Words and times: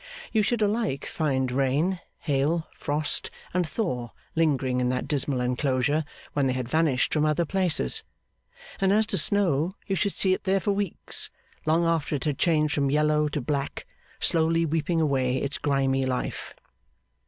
You 0.31 0.41
should 0.41 0.63
alike 0.63 1.05
find 1.05 1.51
rain, 1.51 1.99
hail, 2.21 2.67
frost, 2.73 3.29
and 3.53 3.69
thaw 3.69 4.09
lingering 4.35 4.81
in 4.81 4.89
that 4.89 5.07
dismal 5.07 5.41
enclosure 5.41 6.05
when 6.33 6.47
they 6.47 6.53
had 6.53 6.67
vanished 6.67 7.13
from 7.13 7.23
other 7.23 7.45
places; 7.45 8.03
and 8.79 8.91
as 8.91 9.05
to 9.05 9.19
snow, 9.19 9.75
you 9.85 9.95
should 9.95 10.13
see 10.13 10.33
it 10.33 10.43
there 10.43 10.59
for 10.59 10.71
weeks, 10.71 11.29
long 11.67 11.85
after 11.85 12.15
it 12.15 12.23
had 12.23 12.39
changed 12.39 12.73
from 12.73 12.89
yellow 12.89 13.27
to 13.27 13.41
black, 13.41 13.85
slowly 14.19 14.65
weeping 14.65 14.99
away 14.99 15.37
its 15.37 15.59
grimy 15.59 16.03
life. 16.07 16.55